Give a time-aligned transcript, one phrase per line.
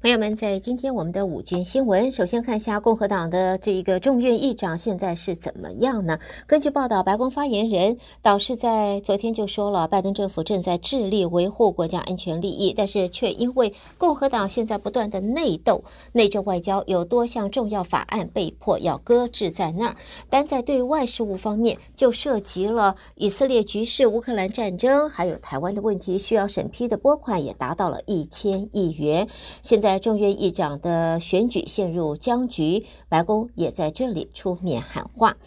[0.00, 6.20] 朋友们，在今天我们的午间新闻，首先看一下共和党的这一个众院议长现在是怎么样呢？
[6.46, 15.82] 根据报道，白宫发言人倒是在昨天就说了，拜登政府正在致力维护国家安全利益，但是却因为共和党现在不断的内斗、
[16.12, 19.96] 内政外交，有多项重要法案被迫要搁置在那儿。
[20.30, 29.26] 单在对外事务方面，就涉及了以色列局势、乌克兰战争，还有台湾的问题，需要审批的拨款也达到了一千亿元。
[29.60, 29.87] 现在。
[29.88, 35.38] 在众院议长的选举陷入僵局，白宫也在这里出面喊话。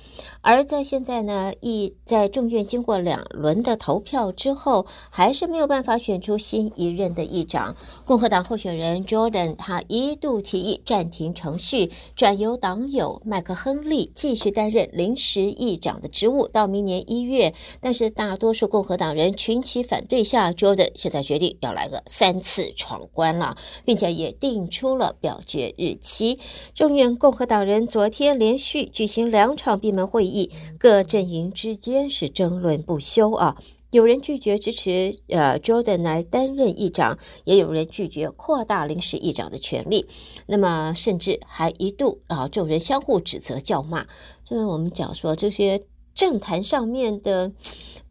[0.42, 7.76] 而在现在呢，议在众院经过两轮的投票之后，还是没有办法选出新一任的议长。
[8.04, 17.54] 共和党候选人 Jordan 他一度提议暂停程序，转由党友麦克亨利继续担任临时议长的职务到明年一月。
[17.80, 24.31] 但是大多数共和党人群起反对下，Jordan 现在决定要来个三次闯关了，并且也。
[24.32, 26.40] 定出了表决日期。
[26.74, 33.58] 众院共和党人昨天连续举行两场闭门会议，各阵营之间是争论不休啊。
[33.92, 40.06] 有人拒绝支持呃 Jordan 来担任议长，也有人拒绝扩大临时议长的权利。
[40.46, 44.08] 那么甚至还一度啊，众人相互指责叫骂。
[44.46, 45.82] 就是我们讲说这些
[46.14, 47.52] 政坛上面的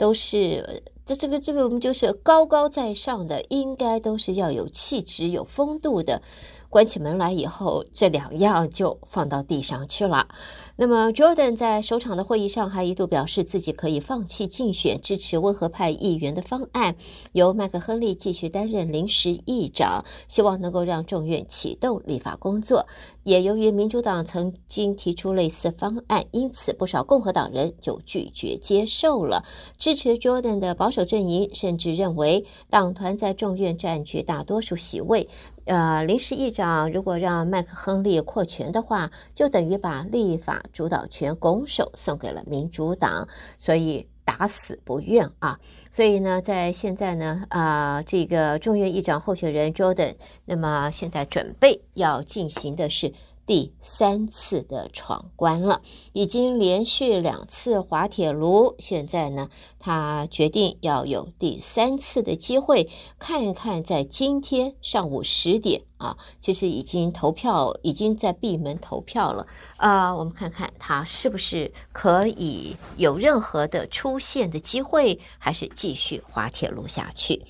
[0.01, 0.83] 都是。
[1.05, 6.23] 这这个这个我们就是高高在上的，应该都是要有气质、有风度的。
[6.71, 10.29] 关起门来以后，这两样就放到地上去了。
[10.77, 16.95] 那么，Jordan 在首场的会议上还一度表示自己可以放弃竞选，支持温和派议员的方案，
[17.33, 22.87] 由麦克亨利继续担任临时议长，希望能够让众院启动立法工作。
[23.25, 29.45] 也由于民主党曾经提出类似方案，因此不少共和党人就拒绝接受了。
[29.77, 35.29] 支持 Jordan 的保守阵营甚至认为，党团在众院占据大多数席位。
[35.65, 45.59] 呃，临时议长如果让麦克亨利扩权的话，就等于把立法主导权拱手送给了民主党，所以打死不愿啊。
[45.91, 50.15] 所以呢，在现在呢，啊、这个众院议长候选人 Jordan，
[50.47, 53.13] 那么现在准备要进行的是。
[53.51, 59.49] 第三次的闯关了，已经连续两次滑铁卢，现在呢，
[59.81, 62.89] 他决定要有第三次的机会，
[63.19, 69.45] 看一看在今天上午十点啊，其实已经投票，已经在闭门投票了
[69.79, 77.43] 啊，我们看看他是不是可以有任何的出现的机会，还是继续滑铁卢下去。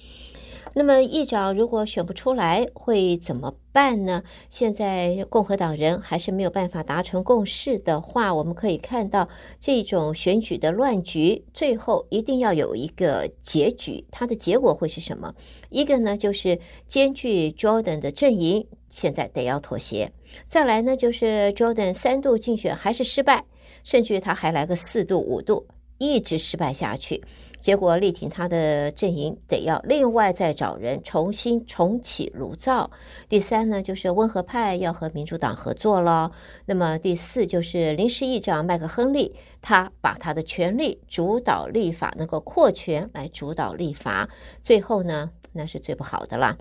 [0.75, 4.23] 那么议长如果选不出来会怎么办呢？
[4.49, 9.29] 现在共和党人还是没有办法达成共识的话，我们可以看到
[9.59, 14.05] 这种选举的乱局，最后一定要有一个结局。
[14.11, 15.35] 它的结果会是什么？
[15.71, 20.09] 一个呢，就是兼具 Jordan 的阵营现在得要妥协；
[20.47, 23.45] 再来呢，就是 Jordan 三度竞选还是失败，
[23.83, 25.67] 甚至他还来个四度、五度，
[25.99, 27.23] 一直失败下去。
[27.61, 32.91] 结果力挺他的阵营得要另外再找人重新重启炉灶。
[33.29, 36.33] 第三呢，就是温和派要和民主党合作了。
[36.65, 44.29] 那么第四就是临时议长麦克亨利，他把他的权力主导立法，能够扩权来主导立法。
[44.63, 46.57] 最后呢，那是最不好的了。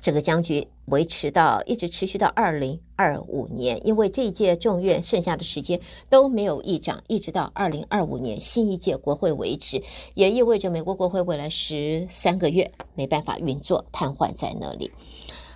[0.00, 14.90] 这个僵局维持到一直持续到二零二五年，因为这一届众院剩下的时间都没有议长，一直到二零二五年新一届国会为止，也意味着美国国会未来十三个月没办法运作，瘫痪在那里。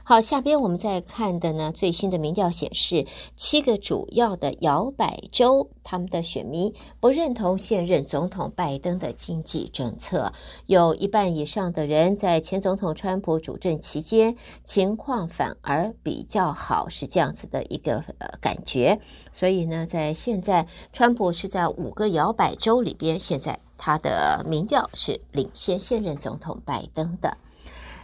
[0.08, 10.32] 好，下边我们再看的呢，最新的民调显示，七个主要的摇摆州，他们的选民不认同现任总统拜登的经济政策，
[10.64, 19.00] 有一半以上的人在前总统川普主政期间情况反而比较好，是这样子的一个呃感觉。
[19.30, 27.36] 所以呢，在现在，川普是在五个摇摆州里边，现在他的民调是领先现任总统拜登的。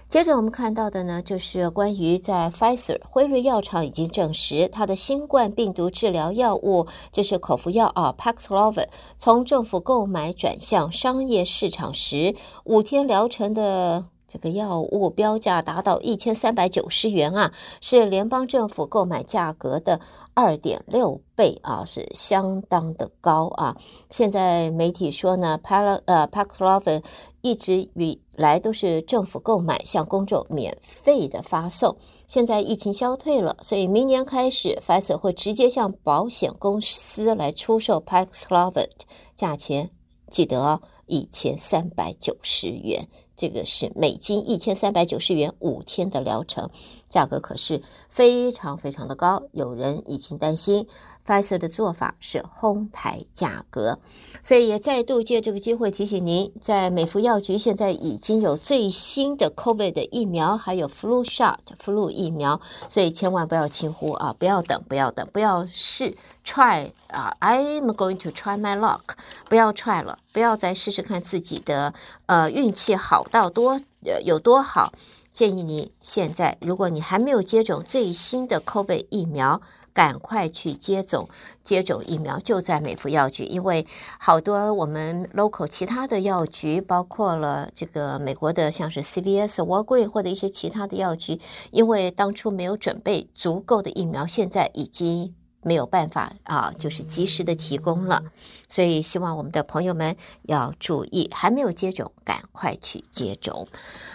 [0.08, 8.86] 接着我们看到的呢，就是关于在 Pfizer 辉瑞药厂已经证实，它的新冠病毒治疗药物就是口服药啊 Paxlovid，
[9.16, 14.06] 从政府购买转向商业市场时，五天疗程的。
[14.26, 20.00] 这个药物标价达到一千三百九十元啊，是联邦政府购买价格的
[20.32, 23.76] 二点六倍啊，是相当的高啊。
[24.10, 27.04] 现在媒体说呢，Pal 呃 Paxlovid
[27.42, 31.96] 一直与来都是政府购买，向公众免费的发送。
[32.26, 38.90] 现在疫情消退了，所以明年开始，Pfizer 会直接向保险公司来出售 Paxlovid，
[39.34, 39.90] 价钱
[40.28, 43.08] 记得一千三百九十元。
[43.36, 46.70] 这个是美金一千三百九十元五天的疗程，
[47.08, 49.42] 价格可是非常非常的高。
[49.52, 50.86] 有人已经担心
[51.26, 53.98] ，Pfizer 的做法是哄抬价格，
[54.42, 64.34] 所以也再度借这个机会提醒您，在美服药局现在已经有最新的 COVID 的疫苗，还有 Flu Shot Flu 疫苗，所以千万不要轻忽啊！
[64.38, 69.16] 不要等，不要等，不要试 try 啊！I'm going to try my luck，
[69.48, 70.18] 不要 try 了。
[70.32, 71.94] 不要再试试看自己的
[72.26, 74.92] 呃运气好到多呃有多好，
[75.32, 79.62] 建议你现在，如果你还没有接种最新的 COVID 疫苗，
[79.92, 81.28] 赶快去接种
[81.62, 83.86] 接种疫苗，就在美福药局，因为
[84.18, 91.40] 好多我们 local 其他的药局，包括了这个美国的像是 CVS、Walgreen 或者一些其他的药局，
[91.70, 95.34] 因为当初没有准备足够的疫苗，现在已经。
[95.64, 98.22] 没有办法啊，就是及时的提供了，
[98.68, 103.66] 所以希望我们的朋友们要注意，还没有接种，赶快去接种。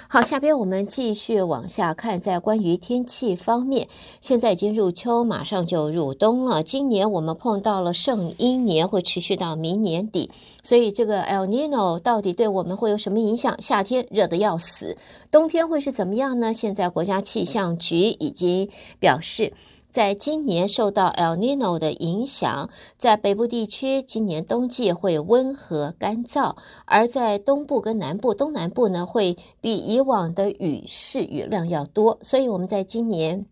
[0.08, 3.88] 好，下边我们继续往下看，在关于天气方面，
[4.22, 6.64] 现在已经入秋，马上就入冬了。
[6.64, 10.30] 今年我们碰到了圣婴年，会持续到明年底，
[10.64, 13.60] 所以这个 El Nino 到底对我们会有什么影响？
[13.62, 14.98] 夏天热得要死，
[15.32, 16.54] 冬天会是怎么样呢？
[16.54, 18.70] 现在国家气象局已经
[19.00, 19.54] 表示。
[19.90, 26.56] 在今年受到 El Nino 的影响，在北部地区，今年冬季会温和干燥；
[26.86, 32.20] 而在东部跟南部、东南部呢，会比以往的雨势雨量要多。
[32.22, 33.48] 所以，我们在今年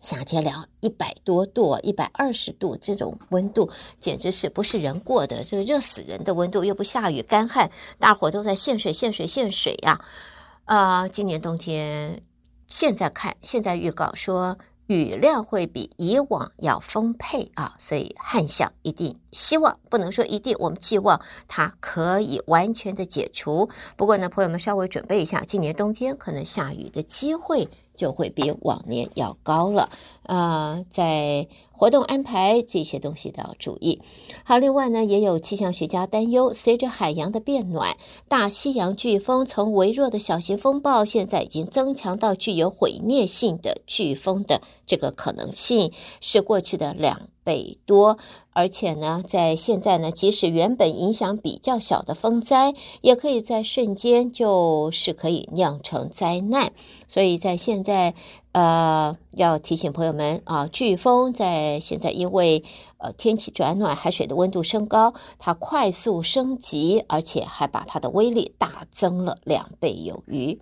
[0.00, 7.70] 夏天两一百多度、一百二十度这种温度，简直是不是人过的，这个热死人的温度，又不下雨干旱，
[8.00, 10.00] 大伙都在限水、限水、限水呀！
[10.64, 12.20] 啊，今年冬天
[12.66, 14.58] 现在看，现在预告说。
[14.92, 23.68] 雨量会比以往要丰沛啊，所以旱象一定希望不能说一定，我们寄望它可以完全的解除。
[23.96, 27.68] 不过呢，朋友们稍微准备一下，今年冬天可能下雨的机会。
[27.94, 29.90] 就会比往年要高了，
[30.24, 34.00] 呃，在活动安排这些东西都要注意。
[34.44, 37.96] 好，另外呢，也有气象学家担忧，随着海洋的变暖，
[38.28, 48.18] 大西洋飓风从微弱的小型风暴，现在已经增强到具有毁灭性的飓风的这个可能性，是过去的两北多，
[48.52, 56.72] 而且呢，在现在呢，即使原本影响比较小的风灾，也可以在瞬间就是可以酿成灾难。
[57.06, 58.14] 所以在现在，
[58.52, 62.62] 呃，要提醒朋友们啊，飓风在现在因为
[62.98, 70.60] 呃天气转暖，海水的温度升高，它快速升级，而且还把它的威力大增了两倍有余。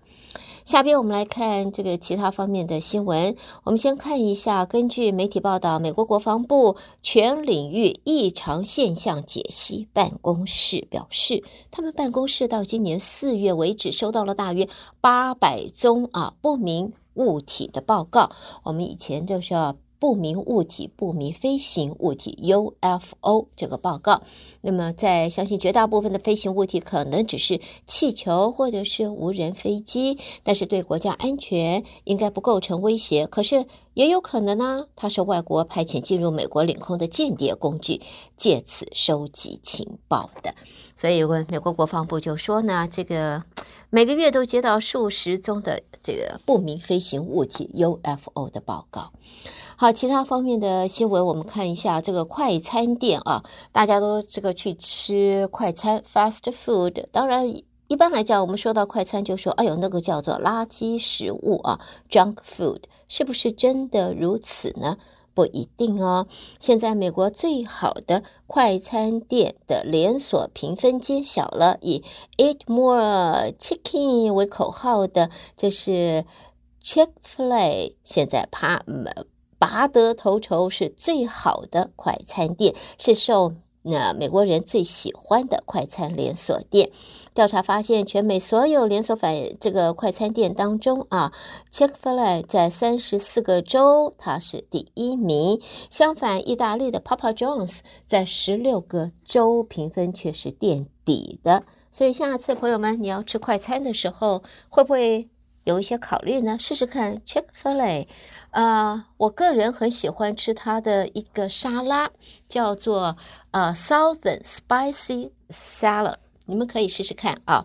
[0.65, 3.35] 下边我们来看这个其他方面的新闻。
[3.65, 14.69] 我们先看一下，根据媒体报道，美国国防部全领域异常现象解析办公室表示，他们办公室到今年四月为止收到了大约
[15.01, 18.31] 八百宗啊不明物体的报告。
[18.65, 19.77] 我们以前就是要。
[20.01, 24.23] 不明物体、不明飞行物体 UFO 这个报告，
[24.63, 33.27] 那么在相信绝大部分的飞行物体可能只是气球或者是无人飞机，但是对国家安全应该不构成威胁。
[33.27, 38.01] 可是也有可能呢，它是外国派遣进入美国领空的间谍工具，
[38.37, 40.55] 借此收集情报的。
[40.95, 43.45] 所以，美国国防部就说呢，这个
[43.89, 49.13] 每个月都接到数十宗的这个不明飞行物体 UFO 的报告。
[49.77, 57.07] 好，其他方面的新闻，我们看一下这个快餐店啊，大家都这个去吃快餐 （fast food）。
[57.11, 57.51] 当然，
[57.91, 64.97] 一般来讲，我们说到快餐，就说哎呦，那个叫做垃圾食物啊 （junk food），是不是真的如此呢？
[65.35, 66.29] 不一定哦。
[66.61, 72.05] 现在美国最好的快餐店的连锁评分揭晓了，以
[72.37, 76.25] “Eat More Chicken” 为口号的，这是
[76.81, 78.85] Chick-fil-A，现在怕
[79.59, 86.91] 拔得头筹，是最好的快餐店，是受那美国人最喜欢的快餐连锁店。
[87.33, 91.33] 调查发现，全美所有连锁反这个快餐店当中啊
[91.73, 95.61] ，Chick-fil-A 在三十四个州它是第一名。
[95.89, 101.63] 相反，意大利的 Papa John's 在十六个州评分却是垫底的。
[101.91, 105.29] 所以，下次朋友们你要吃快餐的时候，会不会？
[105.71, 108.09] 有一些考虑呢，试试看 Chick-fil-A，
[108.51, 112.11] 啊、呃，我个人很喜欢吃它的一个沙拉，
[112.49, 113.17] 叫做
[113.53, 117.65] 呃 Southern Spicy Salad，你们可以试试看啊，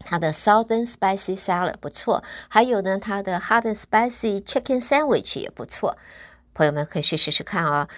[0.00, 5.98] 它的 Southern Spicy Salad 不错，还有呢，它的 Hot and Spicy Chicken Sandwich 也不错，
[6.54, 7.88] 朋友们可以去试试看啊，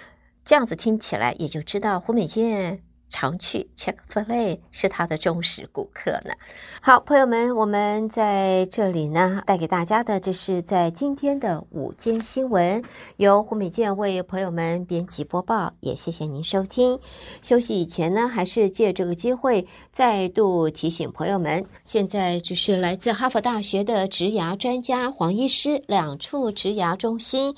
[0.43, 6.33] 这样子听起来也就知道胡美健常去 Chick-fil-A 是他的忠实顾客呢。
[6.81, 12.81] 好，朋友们，我们在这里呢，带给大家的就是在今天的午间新闻，
[13.17, 16.97] 由胡美健为朋友们编辑播报，也谢谢您收听。
[17.41, 27.53] 休息以前呢，还是借这个机会再度提醒朋友们，现在就是来自哈佛大学的职涯专家黄医师两处职涯中心。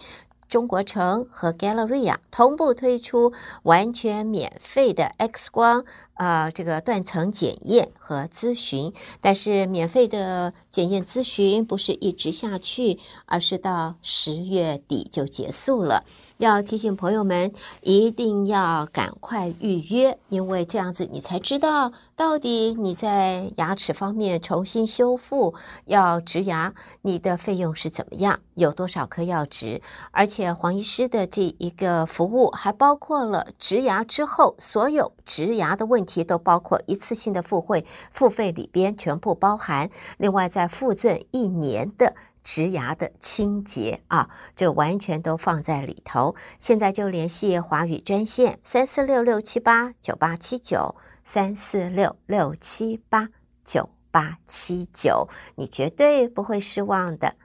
[0.53, 3.33] 中国城和 Galleria 同步推出
[3.63, 5.83] 完全免费的 X 光。
[6.13, 16.03] 啊、这个断层检验和咨询，但是免费的检验咨询不是一直下去，而是到十月底就结束了。
[16.37, 17.51] 要提醒朋友们，
[17.81, 25.55] 一定要赶快预约，因为这样子你才知道到底你在牙齿方面重新修复
[25.85, 36.02] 要植牙，你的费用是怎么样，有多少颗要植，而且黄医师的这一个服务还包括了植牙之后所有植牙的问。
[36.03, 46.35] 问题都包括一次性的付费，付费里边全部包含，另外再附赠一年的植牙的清洁啊，这完全都放在里头。
[46.59, 53.29] 现在就联系华语专线三四六六七八九八七九三四六六七八
[53.63, 57.35] 九八七九，你绝对不会失望的。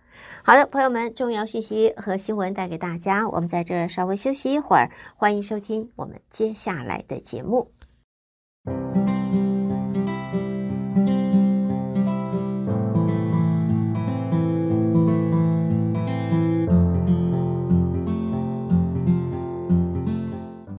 [0.43, 7.71] 好的，朋友们，重要信息和新闻带给大家，我们在这稍微休息一会儿，欢迎收听我们接下来的节目。
[8.69, 9.18] Thank you.